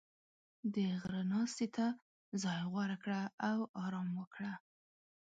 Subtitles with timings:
[0.73, 1.85] •د غره ناستې ته
[2.41, 4.53] ځای غوره کړه او آرام وکړه.